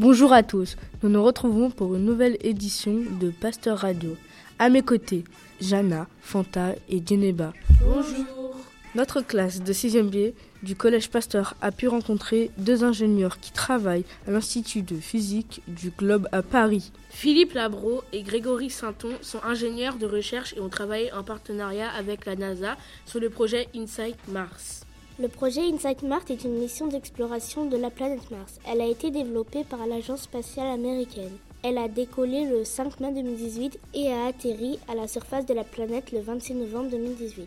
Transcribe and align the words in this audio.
Bonjour 0.00 0.32
à 0.32 0.42
tous, 0.42 0.78
nous 1.02 1.10
nous 1.10 1.22
retrouvons 1.22 1.70
pour 1.70 1.94
une 1.94 2.06
nouvelle 2.06 2.38
édition 2.40 3.02
de 3.20 3.28
Pasteur 3.28 3.76
Radio. 3.76 4.16
À 4.58 4.70
mes 4.70 4.80
côtés, 4.80 5.24
Jana, 5.60 6.06
Fanta 6.22 6.74
et 6.88 7.02
Djeneba. 7.06 7.52
Bonjour. 7.84 8.56
Notre 8.94 9.20
classe 9.20 9.60
de 9.60 9.72
6e 9.74 10.08
B 10.08 10.32
du 10.62 10.74
Collège 10.74 11.10
Pasteur 11.10 11.54
a 11.60 11.70
pu 11.70 11.86
rencontrer 11.86 12.50
deux 12.56 12.82
ingénieurs 12.82 13.40
qui 13.40 13.52
travaillent 13.52 14.06
à 14.26 14.30
l'Institut 14.30 14.80
de 14.80 14.96
physique 14.96 15.60
du 15.68 15.90
Globe 15.90 16.28
à 16.32 16.40
Paris. 16.40 16.92
Philippe 17.10 17.52
Labro 17.52 18.02
et 18.14 18.22
Grégory 18.22 18.70
Sainton 18.70 19.12
sont 19.20 19.44
ingénieurs 19.44 19.96
de 19.96 20.06
recherche 20.06 20.54
et 20.56 20.60
ont 20.60 20.70
travaillé 20.70 21.12
en 21.12 21.24
partenariat 21.24 21.90
avec 21.90 22.24
la 22.24 22.36
NASA 22.36 22.78
sur 23.04 23.20
le 23.20 23.28
projet 23.28 23.68
Insight 23.76 24.16
Mars. 24.28 24.86
Le 25.20 25.28
projet 25.28 25.60
Insight 25.70 26.02
Mars 26.02 26.24
est 26.30 26.44
une 26.44 26.58
mission 26.58 26.86
d'exploration 26.86 27.66
de 27.66 27.76
la 27.76 27.90
planète 27.90 28.30
Mars. 28.30 28.58
Elle 28.66 28.80
a 28.80 28.86
été 28.86 29.10
développée 29.10 29.64
par 29.64 29.86
l'Agence 29.86 30.22
spatiale 30.22 30.68
américaine. 30.68 31.36
Elle 31.62 31.76
a 31.76 31.88
décollé 31.88 32.46
le 32.46 32.64
5 32.64 33.00
mai 33.00 33.12
2018 33.12 33.78
et 33.92 34.10
a 34.10 34.24
atterri 34.24 34.78
à 34.88 34.94
la 34.94 35.06
surface 35.06 35.44
de 35.44 35.52
la 35.52 35.62
planète 35.62 36.10
le 36.12 36.20
26 36.20 36.54
novembre 36.54 36.88
2018. 36.92 37.46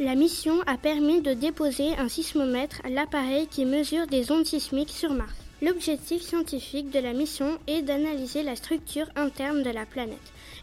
La 0.00 0.16
mission 0.16 0.60
a 0.66 0.76
permis 0.76 1.20
de 1.20 1.34
déposer 1.34 1.94
un 1.98 2.08
sismomètre, 2.08 2.82
l'appareil 2.90 3.46
qui 3.46 3.64
mesure 3.64 4.08
des 4.08 4.32
ondes 4.32 4.46
sismiques 4.46 4.90
sur 4.90 5.14
Mars. 5.14 5.36
L'objectif 5.62 6.20
scientifique 6.20 6.90
de 6.90 6.98
la 6.98 7.12
mission 7.12 7.58
est 7.68 7.82
d'analyser 7.82 8.42
la 8.42 8.56
structure 8.56 9.06
interne 9.14 9.62
de 9.62 9.70
la 9.70 9.86
planète, 9.86 10.18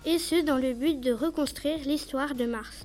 et 0.05 0.17
ce 0.17 0.43
dans 0.43 0.57
le 0.57 0.73
but 0.73 0.99
de 0.99 1.13
reconstruire 1.13 1.79
l'histoire 1.85 2.35
de 2.35 2.45
Mars. 2.45 2.83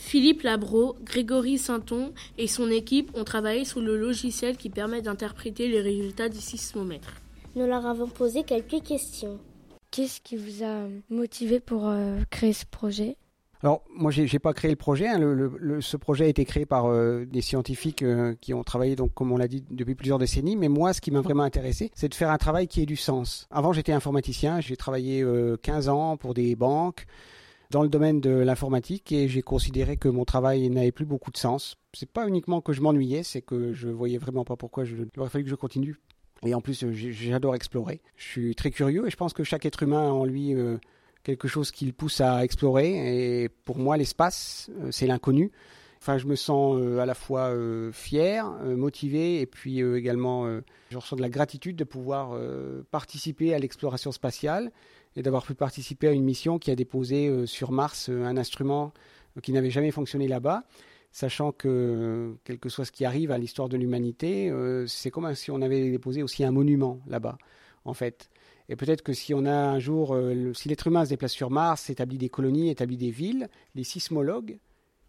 Philippe 0.00 0.42
Labro, 0.42 0.94
Grégory 1.02 1.58
Sainton 1.58 2.12
et 2.38 2.46
son 2.46 2.70
équipe 2.70 3.10
ont 3.14 3.24
travaillé 3.24 3.64
sur 3.64 3.80
le 3.80 3.98
logiciel 3.98 4.56
qui 4.56 4.70
permet 4.70 5.02
d'interpréter 5.02 5.66
les 5.66 5.80
résultats 5.80 6.28
du 6.28 6.38
sismomètre. 6.38 7.20
Nous 7.56 7.66
leur 7.66 7.84
avons 7.84 8.06
posé 8.06 8.44
quelques 8.44 8.80
questions. 8.84 9.40
Qu'est-ce 9.90 10.20
qui 10.20 10.36
vous 10.36 10.62
a 10.62 10.86
motivé 11.10 11.58
pour 11.58 11.88
euh, 11.88 12.20
créer 12.30 12.52
ce 12.52 12.64
projet? 12.64 13.16
Alors, 13.60 13.82
moi, 13.92 14.12
j'ai 14.12 14.22
n'ai 14.22 14.38
pas 14.38 14.54
créé 14.54 14.70
le 14.70 14.76
projet. 14.76 15.08
Hein. 15.08 15.18
Le, 15.18 15.80
ce 15.80 15.96
projet 15.96 16.26
a 16.26 16.28
été 16.28 16.44
créé 16.44 16.64
par 16.64 16.86
euh, 16.86 17.24
des 17.26 17.42
scientifiques 17.42 18.04
euh, 18.04 18.36
qui 18.40 18.54
ont 18.54 18.62
travaillé, 18.62 18.94
donc, 18.94 19.12
comme 19.14 19.32
on 19.32 19.36
l'a 19.36 19.48
dit, 19.48 19.64
depuis 19.68 19.96
plusieurs 19.96 20.18
décennies. 20.18 20.56
Mais 20.56 20.68
moi, 20.68 20.92
ce 20.92 21.00
qui 21.00 21.10
m'a 21.10 21.22
vraiment 21.22 21.42
intéressé, 21.42 21.90
c'est 21.96 22.08
de 22.08 22.14
faire 22.14 22.30
un 22.30 22.38
travail 22.38 22.68
qui 22.68 22.80
ait 22.80 22.86
du 22.86 22.96
sens. 22.96 23.48
Avant, 23.50 23.72
j'étais 23.72 23.92
informaticien. 23.92 24.60
J'ai 24.60 24.76
travaillé 24.76 25.26
15 25.60 25.88
ans 25.88 26.16
pour 26.16 26.34
des 26.34 26.54
banques 26.54 27.04
dans 27.70 27.82
le 27.82 27.88
domaine 27.88 28.20
de 28.20 28.30
l'informatique 28.30 29.12
et 29.12 29.28
j'ai 29.28 29.42
considéré 29.42 29.96
que 29.96 30.08
mon 30.08 30.24
travail 30.24 30.68
n'avait 30.70 30.92
plus 30.92 31.04
beaucoup 31.04 31.30
de 31.30 31.36
sens. 31.36 31.76
C'est 31.92 32.10
pas 32.10 32.26
uniquement 32.26 32.60
que 32.60 32.72
je 32.72 32.80
m'ennuyais, 32.80 33.22
c'est 33.22 33.42
que 33.42 33.72
je 33.72 33.88
voyais 33.88 34.18
vraiment 34.18 34.44
pas 34.44 34.56
pourquoi 34.56 34.84
je, 34.84 34.96
il 34.96 35.20
aurait 35.20 35.30
fallu 35.30 35.44
que 35.44 35.50
je 35.50 35.54
continue. 35.54 35.96
Et 36.44 36.54
en 36.54 36.60
plus, 36.60 36.84
j'adore 36.92 37.54
explorer. 37.54 38.00
Je 38.16 38.24
suis 38.24 38.54
très 38.54 38.70
curieux 38.70 39.06
et 39.06 39.10
je 39.10 39.16
pense 39.16 39.32
que 39.32 39.42
chaque 39.42 39.66
être 39.66 39.82
humain 39.82 40.08
a 40.08 40.12
en 40.12 40.24
lui 40.24 40.54
quelque 41.28 41.48
chose 41.48 41.70
qui 41.70 41.84
le 41.84 41.92
pousse 41.92 42.20
à 42.20 42.44
explorer. 42.44 43.42
Et 43.42 43.48
pour 43.48 43.78
moi, 43.78 43.96
l'espace, 43.96 44.70
euh, 44.80 44.90
c'est 44.90 45.06
l'inconnu. 45.06 45.52
Enfin, 46.00 46.18
je 46.18 46.26
me 46.26 46.36
sens 46.36 46.76
euh, 46.78 46.98
à 46.98 47.06
la 47.06 47.14
fois 47.14 47.48
euh, 47.48 47.90
fier, 47.92 48.48
motivé, 48.64 49.40
et 49.40 49.46
puis 49.46 49.80
également, 49.80 50.48
je 50.90 50.96
ressens 50.96 51.16
de 51.16 51.22
la 51.22 51.28
gratitude 51.28 51.76
de 51.76 51.84
pouvoir 51.84 52.38
participer 52.90 53.54
à 53.54 53.58
l'exploration 53.58 54.12
spatiale 54.12 54.70
et 55.16 55.22
d'avoir 55.22 55.44
pu 55.44 55.54
participer 55.54 56.08
à 56.08 56.12
une 56.12 56.24
mission 56.24 56.58
qui 56.58 56.70
a 56.70 56.76
déposé 56.76 57.46
sur 57.46 57.72
Mars 57.72 58.08
un 58.08 58.36
instrument 58.36 58.92
qui 59.42 59.52
n'avait 59.52 59.70
jamais 59.70 59.90
fonctionné 59.90 60.28
là-bas, 60.28 60.64
sachant 61.12 61.52
que, 61.52 62.34
quel 62.44 62.58
que 62.58 62.68
soit 62.68 62.84
ce 62.84 62.92
qui 62.92 63.04
arrive 63.04 63.30
à 63.30 63.38
l'histoire 63.38 63.68
de 63.68 63.76
l'humanité, 63.76 64.52
c'est 64.86 65.10
comme 65.10 65.34
si 65.34 65.50
on 65.50 65.60
avait 65.62 65.90
déposé 65.90 66.22
aussi 66.22 66.44
un 66.44 66.52
monument 66.52 67.00
là-bas, 67.06 67.38
en 67.84 67.94
fait. 67.94 68.30
Et 68.68 68.76
peut-être 68.76 69.02
que 69.02 69.12
si 69.12 69.32
on 69.32 69.46
a 69.46 69.54
un 69.54 69.78
jour, 69.78 70.14
euh, 70.14 70.52
si 70.52 70.68
l'être 70.68 70.86
humain 70.86 71.04
se 71.04 71.10
déplace 71.10 71.32
sur 71.32 71.50
Mars, 71.50 71.88
établit 71.88 72.18
des 72.18 72.28
colonies, 72.28 72.70
établit 72.70 72.98
des 72.98 73.10
villes, 73.10 73.48
les 73.74 73.84
sismologues 73.84 74.58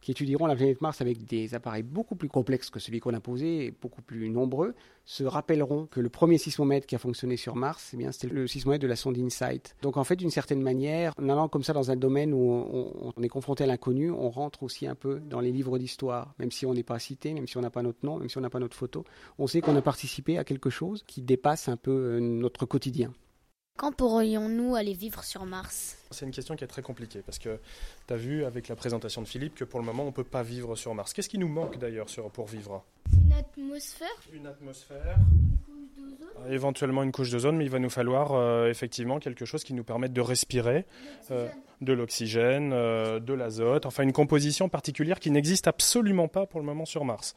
qui 0.02 0.12
étudieront 0.12 0.46
la 0.46 0.56
planète 0.56 0.82
Mars 0.82 1.02
avec 1.02 1.26
des 1.26 1.56
appareils 1.56 1.84
beaucoup 1.84 2.16
plus 2.16 2.30
complexes 2.30 2.70
que 2.70 2.80
celui 2.80 3.00
qu'on 3.00 3.14
a 3.14 3.20
posé, 3.20 3.74
beaucoup 3.82 4.02
plus 4.02 4.30
nombreux, 4.30 4.74
se 5.06 5.24
rappelleront 5.24 5.88
que 5.88 6.00
le 6.00 6.10
premier 6.10 6.38
sismomètre 6.38 6.86
qui 6.86 6.96
a 6.96 7.00
fonctionné 7.00 7.36
sur 7.36 7.56
Mars, 7.56 7.96
eh 8.00 8.12
c'était 8.12 8.34
le 8.34 8.48
sismomètre 8.48 8.84
de 8.84 8.88
la 8.88 8.96
sonde 8.96 9.18
InSight. 9.18 9.76
Donc 9.82 9.98
en 9.98 10.04
fait, 10.04 10.16
d'une 10.16 10.30
certaine 10.30 10.62
manière, 10.62 11.14
en 11.20 11.30
allant 11.30 11.48
comme 11.48 11.64
ça 11.64 11.74
dans 11.74 11.92
un 11.92 11.96
domaine 11.96 12.34
où 12.34 12.38
on, 12.40 13.14
on 13.16 13.24
est 13.24 13.30
confronté 13.30 13.64
à 13.64 13.68
l'inconnu, 13.68 14.12
on 14.12 14.30
rentre 14.30 14.64
aussi 14.64 14.88
un 14.88 14.96
peu 14.96 15.20
dans 15.20 15.40
les 15.40 15.52
livres 15.52 15.78
d'histoire, 15.78 16.34
même 16.40 16.52
si 16.52 16.66
on 16.66 16.74
n'est 16.74 16.84
pas 16.84 17.00
cité, 17.00 17.34
même 17.34 17.48
si 17.48 17.58
on 17.58 17.62
n'a 17.62 17.72
pas 17.72 17.82
notre 17.82 18.06
nom, 18.06 18.18
même 18.18 18.30
si 18.30 18.38
on 18.38 18.42
n'a 18.42 18.50
pas 18.50 18.60
notre 18.60 18.78
photo. 18.78 19.04
On 19.38 19.48
sait 19.48 19.62
qu'on 19.62 19.76
a 19.76 19.82
participé 19.82 20.38
à 20.38 20.44
quelque 20.44 20.70
chose 20.70 21.04
qui 21.08 21.22
dépasse 21.22 21.68
un 21.68 21.78
peu 21.78 21.92
euh, 21.92 22.20
notre 22.20 22.66
quotidien. 22.66 23.14
Quand 23.80 23.94
pourrions-nous 23.94 24.76
aller 24.76 24.92
vivre 24.92 25.24
sur 25.24 25.46
Mars? 25.46 25.98
C'est 26.12 26.26
une 26.26 26.34
question 26.34 26.58
qui 26.58 26.66
est 26.66 26.68
très 26.68 26.82
compliquée 26.82 27.22
parce 27.26 27.40
que 27.40 27.62
tu 28.08 28.14
as 28.14 28.18
vu 28.18 28.44
avec 28.44 28.68
la 28.68 28.76
présentation 28.76 29.22
de 29.22 29.28
Philippe 29.28 29.56
que 29.56 29.64
pour 29.64 29.80
le 29.80 29.86
moment 29.86 30.04
on 30.04 30.08
ne 30.08 30.12
peut 30.12 30.26
pas 30.26 30.44
vivre 30.44 30.76
sur 30.76 30.94
Mars. 30.94 31.14
Qu'est-ce 31.14 31.30
qui 31.30 31.38
nous 31.38 31.48
manque 31.48 31.78
d'ailleurs 31.78 32.08
pour 32.34 32.48
vivre? 32.48 32.84
Une 33.14 33.32
atmosphère? 33.32 34.10
Une 34.34 34.48
atmosphère. 34.48 35.18
Euh, 36.46 36.52
éventuellement 36.52 37.04
une 37.04 37.14
couche 37.14 37.32
d'ozone, 37.32 37.56
mais 37.56 37.64
il 37.64 37.72
va 37.72 37.80
nous 37.80 37.90
falloir 37.90 38.34
euh, 38.34 38.70
effectivement 38.70 39.20
quelque 39.20 39.46
chose 39.46 39.64
qui 39.64 39.74
nous 39.74 39.86
permette 39.86 40.12
de 40.12 40.22
respirer 40.22 40.86
euh, 41.32 41.48
de 41.80 41.94
l'oxygène, 41.94 42.72
de 42.72 43.34
l'azote, 43.34 43.86
enfin 43.86 44.04
une 44.04 44.12
composition 44.12 44.68
particulière 44.68 45.22
qui 45.22 45.32
n'existe 45.32 45.68
absolument 45.68 46.28
pas 46.28 46.46
pour 46.46 46.60
le 46.60 46.66
moment 46.66 46.84
sur 46.84 47.06
Mars. 47.06 47.34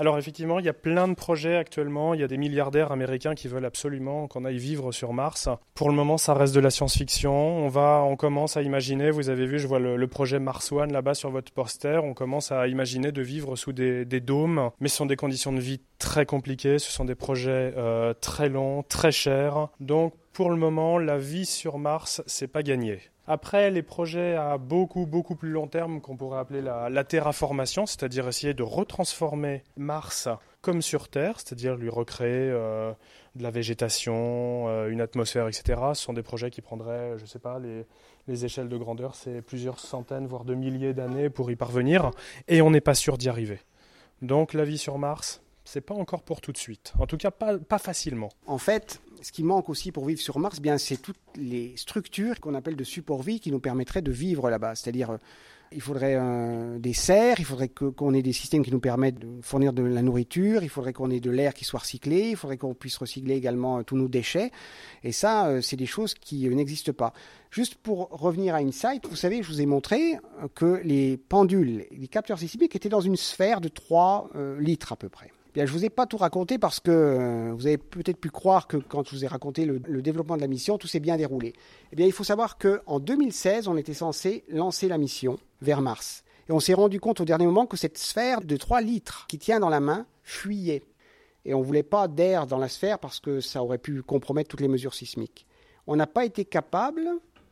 Alors 0.00 0.16
effectivement, 0.16 0.58
il 0.58 0.64
y 0.64 0.68
a 0.70 0.72
plein 0.72 1.08
de 1.08 1.14
projets 1.14 1.56
actuellement, 1.56 2.14
il 2.14 2.20
y 2.20 2.24
a 2.24 2.26
des 2.26 2.38
milliardaires 2.38 2.90
américains 2.90 3.34
qui 3.34 3.48
veulent 3.48 3.66
absolument 3.66 4.28
qu'on 4.28 4.46
aille 4.46 4.56
vivre 4.56 4.92
sur 4.92 5.12
Mars. 5.12 5.50
Pour 5.74 5.90
le 5.90 5.94
moment, 5.94 6.16
ça 6.16 6.32
reste 6.32 6.54
de 6.54 6.60
la 6.60 6.70
science-fiction. 6.70 7.30
On 7.30 7.68
va, 7.68 8.02
on 8.06 8.16
commence 8.16 8.56
à 8.56 8.62
imaginer, 8.62 9.10
vous 9.10 9.28
avez 9.28 9.44
vu, 9.44 9.58
je 9.58 9.66
vois 9.66 9.78
le, 9.78 10.06
projet 10.06 10.38
Mars 10.38 10.72
One 10.72 10.90
là-bas 10.90 11.12
sur 11.12 11.30
votre 11.30 11.52
poster, 11.52 12.02
on 12.02 12.14
commence 12.14 12.50
à 12.50 12.66
imaginer 12.66 13.12
de 13.12 13.20
vivre 13.20 13.56
sous 13.56 13.74
des, 13.74 14.06
dômes, 14.20 14.70
mais 14.80 14.88
ce 14.88 14.96
sont 14.96 15.04
des 15.04 15.16
conditions 15.16 15.52
de 15.52 15.60
vie 15.60 15.82
très 15.98 16.24
compliquées, 16.24 16.78
ce 16.78 16.90
sont 16.90 17.04
des 17.04 17.14
projets 17.14 17.74
euh, 17.76 18.14
très 18.14 18.48
longs, 18.48 18.82
très 18.82 19.12
chers. 19.12 19.68
Donc 19.80 20.14
pour 20.32 20.48
le 20.48 20.56
moment, 20.56 20.96
la 20.96 21.18
vie 21.18 21.44
sur 21.44 21.76
Mars, 21.76 22.22
c'est 22.24 22.48
pas 22.48 22.62
gagné. 22.62 23.00
Après, 23.32 23.70
les 23.70 23.84
projets 23.84 24.34
à 24.34 24.58
beaucoup, 24.58 25.06
beaucoup 25.06 25.36
plus 25.36 25.50
long 25.50 25.68
terme 25.68 26.00
qu'on 26.00 26.16
pourrait 26.16 26.40
appeler 26.40 26.62
la, 26.62 27.04
terraformation, 27.04 27.86
c'est-à-dire 27.86 28.26
essayer 28.26 28.54
de 28.54 28.64
retransformer 28.64 29.62
Mars 29.76 30.28
comme 30.62 30.82
sur 30.82 31.06
Terre, 31.06 31.38
c'est-à-dire 31.38 31.76
lui 31.76 31.88
recréer 31.88 32.50
euh, 32.50 32.92
de 33.36 33.44
la 33.44 33.52
végétation, 33.52 34.66
euh, 34.66 34.88
une 34.88 35.00
atmosphère, 35.00 35.46
etc. 35.46 35.80
Ce 35.94 36.02
sont 36.02 36.12
des 36.12 36.24
projets 36.24 36.50
qui 36.50 36.60
prendraient, 36.60 37.18
je 37.18 37.22
ne 37.22 37.28
sais 37.28 37.38
pas, 37.38 37.60
les, 37.60 37.86
les 38.26 38.44
échelles 38.44 38.68
de 38.68 38.76
grandeur, 38.76 39.14
c'est 39.14 39.42
plusieurs 39.42 39.78
centaines, 39.78 40.26
voire 40.26 40.44
de 40.44 40.56
milliers 40.56 40.92
d'années 40.92 41.30
pour 41.30 41.52
y 41.52 41.54
parvenir, 41.54 42.10
et 42.48 42.62
on 42.62 42.72
n'est 42.72 42.80
pas 42.80 42.94
sûr 42.94 43.16
d'y 43.16 43.28
arriver. 43.28 43.60
Donc 44.22 44.54
la 44.54 44.64
vie 44.64 44.76
sur 44.76 44.98
Mars, 44.98 45.40
c'est 45.64 45.80
pas 45.80 45.94
encore 45.94 46.22
pour 46.22 46.40
tout 46.40 46.50
de 46.50 46.58
suite. 46.58 46.94
En 46.98 47.06
tout 47.06 47.16
cas, 47.16 47.30
pas, 47.30 47.58
pas 47.58 47.78
facilement. 47.78 48.30
En 48.48 48.58
fait, 48.58 49.00
ce 49.22 49.32
qui 49.32 49.42
manque 49.42 49.68
aussi 49.68 49.92
pour 49.92 50.06
vivre 50.06 50.20
sur 50.20 50.38
Mars, 50.38 50.56
eh 50.58 50.62
bien, 50.62 50.78
c'est 50.78 50.96
toutes 50.96 51.16
les 51.36 51.74
structures 51.76 52.40
qu'on 52.40 52.54
appelle 52.54 52.76
de 52.76 52.84
support 52.84 53.22
vie 53.22 53.40
qui 53.40 53.50
nous 53.50 53.60
permettraient 53.60 54.02
de 54.02 54.12
vivre 54.12 54.50
là-bas. 54.50 54.74
C'est-à-dire, 54.74 55.10
euh, 55.10 55.16
il 55.72 55.80
faudrait 55.80 56.16
euh, 56.16 56.78
des 56.78 56.92
serres, 56.92 57.36
il 57.38 57.44
faudrait 57.44 57.68
qu'on 57.68 58.14
ait 58.14 58.22
des 58.22 58.32
systèmes 58.32 58.64
qui 58.64 58.72
nous 58.72 58.80
permettent 58.80 59.18
de 59.18 59.40
fournir 59.42 59.72
de 59.72 59.82
la 59.82 60.02
nourriture, 60.02 60.62
il 60.62 60.68
faudrait 60.68 60.92
qu'on 60.92 61.10
ait 61.10 61.20
de 61.20 61.30
l'air 61.30 61.54
qui 61.54 61.64
soit 61.64 61.80
recyclé, 61.80 62.30
il 62.30 62.36
faudrait 62.36 62.56
qu'on 62.56 62.74
puisse 62.74 62.96
recycler 62.96 63.34
également 63.34 63.78
euh, 63.78 63.82
tous 63.82 63.96
nos 63.96 64.08
déchets. 64.08 64.50
Et 65.04 65.12
ça, 65.12 65.62
c'est 65.62 65.76
des 65.76 65.86
choses 65.86 66.14
qui 66.14 66.48
n'existent 66.48 66.92
pas. 66.92 67.12
Juste 67.50 67.76
pour 67.76 68.08
revenir 68.10 68.54
à 68.54 68.58
Insight, 68.58 69.06
vous 69.08 69.16
savez, 69.16 69.42
je 69.42 69.48
vous 69.48 69.60
ai 69.60 69.66
montré 69.66 70.16
que 70.54 70.80
les 70.84 71.16
pendules, 71.16 71.86
les 71.90 72.08
capteurs 72.08 72.38
sismiques 72.38 72.76
étaient 72.76 72.88
dans 72.88 73.00
une 73.00 73.16
sphère 73.16 73.60
de 73.60 73.68
3 73.68 74.30
litres 74.58 74.92
à 74.92 74.96
peu 74.96 75.08
près. 75.08 75.30
Bien, 75.52 75.66
je 75.66 75.72
vous 75.72 75.84
ai 75.84 75.90
pas 75.90 76.06
tout 76.06 76.16
raconté 76.16 76.58
parce 76.58 76.78
que 76.78 76.90
euh, 76.92 77.52
vous 77.54 77.66
avez 77.66 77.76
peut-être 77.76 78.18
pu 78.18 78.30
croire 78.30 78.68
que 78.68 78.76
quand 78.76 79.04
je 79.08 79.16
vous 79.16 79.24
ai 79.24 79.26
raconté 79.26 79.64
le, 79.64 79.80
développement 80.00 80.36
de 80.36 80.40
la 80.40 80.46
mission, 80.46 80.78
tout 80.78 80.86
s'est 80.86 81.00
bien 81.00 81.16
déroulé. 81.16 81.54
Eh 81.92 81.96
bien, 81.96 82.06
il 82.06 82.12
faut 82.12 82.22
savoir 82.22 82.56
qu'en 82.56 83.00
2016, 83.00 83.66
on 83.66 83.76
était 83.76 83.94
censé 83.94 84.44
lancer 84.48 84.86
la 84.86 84.96
mission 84.96 85.38
vers 85.60 85.82
Mars. 85.82 86.22
Et 86.48 86.52
on 86.52 86.60
s'est 86.60 86.74
rendu 86.74 87.00
compte 87.00 87.20
au 87.20 87.24
dernier 87.24 87.46
moment 87.46 87.66
que 87.66 87.76
cette 87.76 87.98
sphère 87.98 88.42
de 88.42 88.56
3 88.56 88.80
litres 88.80 89.26
qui 89.28 89.38
tient 89.38 89.58
dans 89.58 89.68
la 89.68 89.80
main 89.80 90.06
fuyait. 90.22 90.84
Et 91.44 91.52
on 91.52 91.60
ne 91.60 91.64
voulait 91.64 91.82
pas 91.82 92.06
d'air 92.06 92.46
dans 92.46 92.58
la 92.58 92.68
sphère 92.68 93.00
parce 93.00 93.18
que 93.18 93.40
ça 93.40 93.64
aurait 93.64 93.78
pu 93.78 94.02
compromettre 94.02 94.50
toutes 94.50 94.60
les 94.60 94.68
mesures 94.68 94.94
sismiques. 94.94 95.46
On 95.88 95.96
n'a 95.96 96.06
pas 96.06 96.24
été 96.24 96.44
capable 96.44 97.02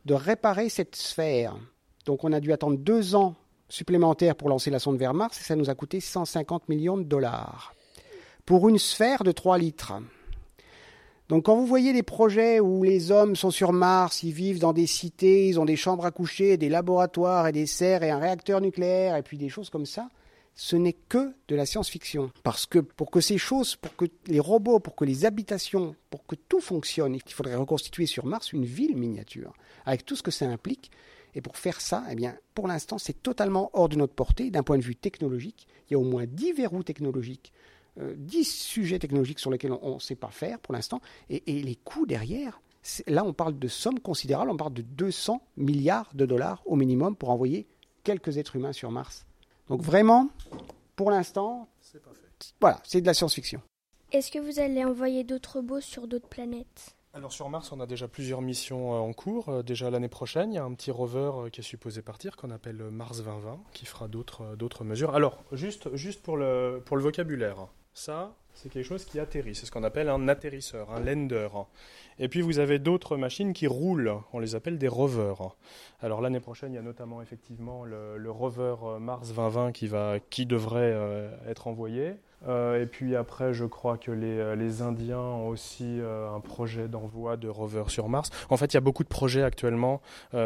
de 0.05 0.13
réparer 0.13 0.69
cette 0.69 0.95
sphère. 0.95 1.57
Donc 2.05 2.23
on 2.23 2.31
a 2.31 2.39
dû 2.39 2.53
attendre 2.53 2.77
deux 2.77 3.15
ans 3.15 3.35
supplémentaires 3.67 4.35
pour 4.35 4.47
lancer 4.47 4.69
la 4.69 4.79
sonde 4.79 4.97
vers 4.97 5.13
Mars 5.13 5.41
et 5.41 5.43
ça 5.43 5.57
nous 5.57 5.69
a 5.69 5.75
coûté 5.75 5.99
150 5.99 6.69
millions 6.69 6.97
de 6.97 7.03
dollars 7.03 7.73
pour 8.49 8.67
une 8.67 8.79
sphère 8.79 9.23
de 9.23 9.31
3 9.31 9.59
litres. 9.59 9.93
Donc 11.27 11.45
quand 11.45 11.55
vous 11.55 11.67
voyez 11.67 11.93
des 11.93 12.01
projets 12.01 12.59
où 12.59 12.81
les 12.81 13.11
hommes 13.11 13.35
sont 13.35 13.51
sur 13.51 13.73
Mars, 13.73 14.23
ils 14.23 14.31
vivent 14.31 14.57
dans 14.57 14.73
des 14.73 14.87
cités, 14.87 15.47
ils 15.47 15.59
ont 15.59 15.65
des 15.65 15.75
chambres 15.75 16.03
à 16.03 16.09
coucher, 16.09 16.57
des 16.57 16.67
laboratoires 16.67 17.45
et 17.45 17.51
des 17.51 17.67
serres 17.67 18.01
et 18.01 18.09
un 18.09 18.17
réacteur 18.17 18.59
nucléaire 18.59 19.15
et 19.17 19.21
puis 19.21 19.37
des 19.37 19.49
choses 19.49 19.69
comme 19.69 19.85
ça, 19.85 20.09
ce 20.55 20.75
n'est 20.75 20.97
que 21.09 21.31
de 21.47 21.55
la 21.55 21.67
science-fiction. 21.67 22.31
Parce 22.41 22.65
que 22.65 22.79
pour 22.79 23.11
que 23.11 23.21
ces 23.21 23.37
choses, 23.37 23.75
pour 23.75 23.95
que 23.95 24.05
les 24.25 24.39
robots, 24.39 24.79
pour 24.79 24.95
que 24.95 25.05
les 25.05 25.25
habitations, 25.25 25.95
pour 26.09 26.25
que 26.25 26.33
tout 26.33 26.59
fonctionne, 26.59 27.13
il 27.13 27.31
faudrait 27.31 27.53
reconstituer 27.53 28.07
sur 28.07 28.25
Mars 28.25 28.51
une 28.51 28.65
ville 28.65 28.97
miniature, 28.97 29.53
avec 29.85 30.07
tout 30.07 30.15
ce 30.15 30.23
que 30.23 30.31
ça 30.31 30.47
implique. 30.47 30.89
Et 31.35 31.41
pour 31.41 31.55
faire 31.55 31.81
ça, 31.81 32.03
eh 32.09 32.15
bien, 32.15 32.35
pour 32.55 32.67
l'instant, 32.67 32.97
c'est 32.97 33.21
totalement 33.21 33.69
hors 33.73 33.89
de 33.89 33.95
notre 33.95 34.15
portée 34.15 34.49
d'un 34.49 34.63
point 34.63 34.79
de 34.79 34.83
vue 34.83 34.95
technologique. 34.95 35.67
Il 35.87 35.93
y 35.93 35.95
a 35.95 35.99
au 35.99 36.03
moins 36.03 36.25
10 36.25 36.53
verrous 36.53 36.81
technologiques, 36.81 37.53
10 37.97 38.43
sujets 38.43 38.99
technologiques 38.99 39.39
sur 39.39 39.51
lesquels 39.51 39.73
on 39.81 39.95
ne 39.95 39.99
sait 39.99 40.15
pas 40.15 40.29
faire 40.29 40.59
pour 40.59 40.73
l'instant. 40.73 41.01
Et, 41.29 41.43
et, 41.47 41.61
les 41.61 41.75
coûts 41.75 42.05
derrière, 42.05 42.61
là, 43.07 43.23
on 43.23 43.33
parle 43.33 43.57
de 43.57 43.67
sommes 43.67 43.99
considérables. 43.99 44.49
On 44.51 44.57
parle 44.57 44.73
de 44.73 44.81
200 44.81 45.41
milliards 45.57 46.09
de 46.13 46.25
dollars 46.25 46.61
au 46.65 46.75
minimum 46.75 47.15
pour 47.15 47.29
envoyer 47.29 47.67
quelques 48.03 48.37
êtres 48.37 48.55
humains 48.55 48.73
sur 48.73 48.91
Mars. 48.91 49.25
Donc 49.67 49.81
vraiment, 49.81 50.29
pour 50.95 51.11
l'instant, 51.11 51.69
voilà, 52.59 52.79
c'est 52.83 53.01
de 53.01 53.05
la 53.05 53.13
science-fiction. 53.13 53.61
Est-ce 54.11 54.31
que 54.31 54.39
vous 54.39 54.59
allez 54.59 54.83
envoyer 54.83 55.23
d'autres 55.23 55.57
robots 55.57 55.81
sur 55.81 56.07
d'autres 56.07 56.27
planètes? 56.27 56.95
Alors 57.13 57.31
sur 57.31 57.49
Mars, 57.49 57.71
on 57.71 57.79
a 57.79 57.87
déjà 57.87 58.07
plusieurs 58.07 58.41
missions 58.41 58.93
euh, 58.93 58.99
en 58.99 59.13
cours. 59.13 59.49
Euh, 59.49 59.63
déjà 59.63 59.89
l'année 59.89 60.09
prochaine, 60.09 60.51
il 60.51 60.55
y 60.55 60.59
a 60.59 60.63
un 60.63 60.73
petit 60.73 60.91
rover 60.91 61.31
euh, 61.33 61.49
qui 61.49 61.61
est 61.61 61.63
supposé 61.63 62.01
partir, 62.01 62.35
qu'on 62.35 62.51
appelle 62.51 62.77
Mars 62.91 63.23
2020, 63.23 63.59
qui 63.73 63.85
fera 63.85 64.07
d'autres 64.07 64.83
mesures. 64.83 65.15
Alors, 65.15 65.43
juste, 65.51 65.95
juste 65.95 66.21
pour, 66.21 66.37
le, 66.37 66.81
pour 66.85 66.97
le 66.97 67.03
vocabulaire, 67.03 67.67
ça, 67.99 68.33
c'est 68.53 68.69
quelque 68.69 68.85
chose 68.85 69.03
qui 69.03 69.19
atterrit. 69.19 69.55
C'est 69.55 69.65
ce 69.65 69.71
qu'on 69.71 69.83
appelle 69.83 70.09
un 70.09 70.27
atterrisseur, 70.29 70.91
un 70.91 71.01
lander. 71.01 71.49
Et 72.17 72.29
puis 72.29 72.41
vous 72.41 72.59
avez 72.59 72.79
d'autres 72.79 73.17
machines 73.17 73.53
qui 73.53 73.67
roulent. 73.67 74.15
On 74.31 74.39
les 74.39 74.55
appelle 74.55 74.77
des 74.77 74.87
rovers. 74.87 75.55
Alors 76.01 76.21
l'année 76.21 76.39
prochaine, 76.39 76.71
il 76.71 76.75
y 76.75 76.79
a 76.79 76.81
notamment 76.81 77.21
effectivement 77.21 77.83
le, 77.83 78.31
rover 78.31 78.75
Mars 78.99 79.33
2020 79.33 79.73
qui, 79.73 79.87
va, 79.87 80.19
qui 80.29 80.45
devrait 80.45 80.93
euh, 80.93 81.29
être 81.47 81.67
envoyé. 81.67 82.15
Euh, 82.47 82.81
et 82.81 82.85
puis 82.85 83.15
après, 83.15 83.53
je 83.53 83.65
crois 83.65 83.97
que 83.97 84.11
les, 84.11 84.39
euh, 84.39 84.55
les 84.55 84.81
Indiens 84.81 85.19
ont 85.19 85.49
aussi 85.49 85.99
un 86.01 86.39
projet 86.39 86.87
d'envoi 86.87 87.37
de 87.37 87.47
rover 87.47 87.83
sur 87.87 88.09
Mars. 88.09 88.29
En 88.49 88.57
fait, 88.57 88.73
il 88.73 88.75
y 88.75 88.77
a 88.77 88.81
beaucoup 88.81 89.03
de 89.03 89.09
projets 89.09 89.43
actuellement 89.43 90.01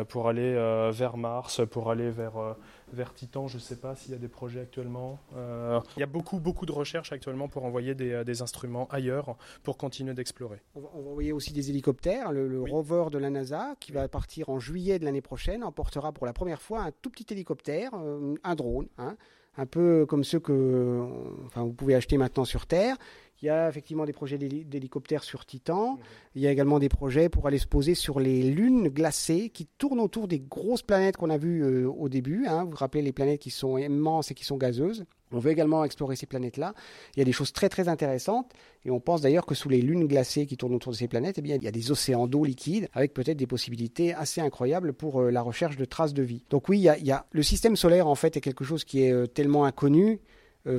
pour 0.09 0.27
aller 0.27 0.53
vers 0.91 1.17
Mars, 1.17 1.61
pour 1.69 1.91
aller 1.91 2.09
vers 2.09 2.55
vers 2.93 3.13
Titan, 3.13 3.47
je 3.47 3.57
ne 3.57 3.61
sais 3.61 3.75
pas 3.75 3.95
s'il 3.95 4.11
y 4.11 4.15
a 4.15 4.17
des 4.17 4.27
projets 4.27 4.61
actuellement. 4.61 5.19
Euh, 5.35 5.79
il 5.97 5.99
y 5.99 6.03
a 6.03 6.07
beaucoup, 6.07 6.39
beaucoup 6.39 6.65
de 6.65 6.71
recherches 6.71 7.11
actuellement 7.11 7.47
pour 7.47 7.65
envoyer 7.65 7.95
des, 7.95 8.11
euh, 8.11 8.41
instruments 8.41 8.87
ailleurs 8.89 9.35
pour 9.63 9.77
continuer 9.77 10.13
d'explorer. 10.13 10.61
On 10.75 10.81
va, 10.81 10.89
envoyer 10.93 11.33
aussi 11.33 11.53
des 11.53 11.69
hélicoptères. 11.69 12.31
Le, 12.31 12.61
rover 12.61 13.05
de 13.11 13.17
la 13.17 13.29
NASA, 13.29 13.75
qui 13.79 13.91
va 13.91 14.07
partir 14.07 14.49
en 14.49 14.59
juillet 14.59 14.99
de 14.99 15.05
l'année 15.05 15.21
prochaine, 15.21 15.63
emportera 15.63 16.11
pour 16.11 16.25
la 16.25 16.33
première 16.33 16.61
fois 16.61 16.81
un 16.81 16.91
tout 16.91 17.09
petit 17.09 17.25
hélicoptère, 17.31 17.91
euh, 17.95 18.35
un 18.43 18.55
drone, 18.55 18.87
hein, 18.97 19.17
un 19.57 19.65
peu 19.65 20.05
comme 20.05 20.23
ceux 20.23 20.39
que 20.39 21.05
enfin, 21.45 21.63
vous 21.63 21.73
pouvez 21.73 21.95
acheter 21.95 22.17
maintenant 22.17 22.45
sur 22.45 22.65
Terre, 22.65 22.97
il 23.41 23.47
y 23.47 23.49
a 23.49 23.67
effectivement 23.67 24.05
des 24.05 24.13
projets 24.13 24.37
d'hélicoptères 24.37 25.23
sur 25.23 25.45
Titan. 25.45 25.99
Il 26.33 26.41
y 26.41 26.47
a 26.47 26.51
également 26.51 26.79
des 26.79 26.87
projets 26.87 27.27
pour 27.27 27.45
aller 27.45 27.57
se 27.57 27.67
poser 27.67 27.93
sur 27.93 28.21
les 28.21 28.41
lunes 28.41 28.87
glacées 28.87 29.49
qui 29.49 29.65
tournent 29.65 29.99
autour 29.99 30.29
des 30.29 30.39
grosses 30.39 30.81
planètes 30.81 31.17
qu'on 31.17 31.29
a 31.29 31.37
vues 31.37 31.61
euh, 31.61 31.89
au 31.89 32.07
début. 32.07 32.45
Hein. 32.47 32.63
Vous 32.63 32.71
vous 32.71 32.77
rappelez 32.77 33.01
les 33.01 33.11
planètes 33.11 33.41
qui 33.41 33.49
sont 33.49 33.77
immenses 33.77 34.31
et 34.31 34.33
qui 34.33 34.45
sont 34.45 34.55
gazeuses. 34.55 35.05
On 35.33 35.39
veut 35.39 35.51
également 35.51 35.83
explorer 35.83 36.15
ces 36.15 36.25
planètes-là. 36.25 36.73
Il 37.15 37.19
y 37.19 37.21
a 37.21 37.25
des 37.25 37.33
choses 37.33 37.51
très 37.51 37.67
très 37.67 37.89
intéressantes 37.89 38.53
et 38.85 38.91
on 38.91 39.01
pense 39.01 39.19
d'ailleurs 39.19 39.45
que 39.45 39.55
sous 39.55 39.67
les 39.67 39.81
lunes 39.81 40.07
glacées 40.07 40.45
qui 40.45 40.55
tournent 40.55 40.75
autour 40.75 40.93
de 40.93 40.97
ces 40.97 41.09
planètes, 41.09 41.37
eh 41.39 41.41
bien, 41.41 41.55
il 41.55 41.63
y 41.63 41.67
a 41.67 41.71
des 41.71 41.91
océans 41.91 42.27
d'eau 42.27 42.45
liquide 42.45 42.87
avec 42.93 43.13
peut-être 43.13 43.37
des 43.37 43.47
possibilités 43.47 44.13
assez 44.13 44.39
incroyables 44.39 44.93
pour 44.93 45.19
euh, 45.19 45.31
la 45.31 45.41
recherche 45.41 45.75
de 45.75 45.83
traces 45.83 46.13
de 46.13 46.23
vie. 46.23 46.45
Donc 46.49 46.69
oui, 46.69 46.77
il 46.77 47.05
y, 47.05 47.11
a, 47.11 47.25
le 47.31 47.43
système 47.43 47.75
solaire 47.75 48.07
en 48.07 48.15
fait 48.15 48.37
est 48.37 48.41
quelque 48.41 48.63
chose 48.63 48.85
qui 48.85 49.03
est 49.03 49.11
euh, 49.11 49.27
tellement 49.27 49.65
inconnu, 49.65 50.21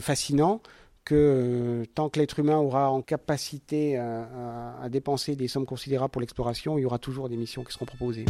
fascinant 0.01 0.63
que 1.05 1.15
euh, 1.15 1.85
tant 1.95 2.09
que 2.09 2.19
l'être 2.19 2.39
humain 2.39 2.57
aura 2.57 2.91
en 2.91 3.03
capacité 3.03 3.97
à, 3.99 4.89
dépenser 4.89 5.37
des 5.37 5.49
sommes 5.49 5.67
considérables 5.67 6.11
pour 6.11 6.21
l'exploration, 6.21 6.79
il 6.79 6.83
y 6.83 6.85
aura 6.85 6.99
toujours 6.99 7.29
des 7.29 7.37
missions 7.37 7.65
qui 7.65 7.73
seront 7.73 7.85
proposées. 7.85 8.25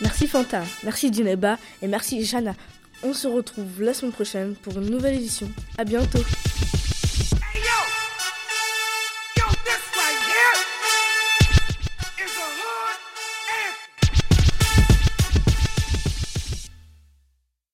Merci 0.00 0.26
Fanta, 0.26 0.62
merci 0.82 1.12
Djineba 1.12 1.58
et 1.80 1.86
merci 1.86 2.24
Jana. 2.24 2.54
On 3.02 3.12
se 3.12 3.28
retrouve 3.28 3.82
la 3.82 3.94
semaine 3.94 4.12
prochaine 4.12 4.54
pour 4.54 4.78
une 4.78 4.90
nouvelle 4.90 5.16
édition. 5.16 5.48
À 5.78 5.84
bientôt. 5.84 6.20